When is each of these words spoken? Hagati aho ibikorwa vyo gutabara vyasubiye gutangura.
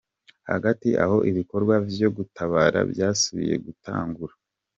Hagati 0.49 0.89
aho 1.03 1.17
ibikorwa 1.31 1.73
vyo 1.91 2.09
gutabara 2.17 2.79
vyasubiye 2.91 3.55
gutangura. 3.65 4.33